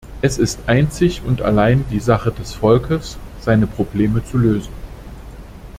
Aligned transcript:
Es 0.23 0.39
ist 0.39 0.61
einzig 0.65 1.21
und 1.23 1.43
allein 1.43 1.85
die 1.91 1.99
Sache 1.99 2.31
des 2.31 2.55
Volkes, 2.55 3.19
seine 3.39 3.67
Probleme 3.67 4.25
zu 4.25 4.39
lösen. 4.39 4.73